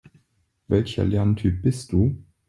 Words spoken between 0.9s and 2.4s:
Lerntyp bist du?